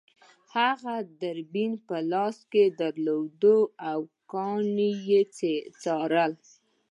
هغه 0.55 0.95
دوربین 1.21 1.71
په 1.87 1.95
لاس 2.11 2.37
کې 2.51 2.63
درلود 2.79 3.43
او 3.91 3.99
کان 4.31 4.65
یې 5.09 5.21
څاره 5.83 6.25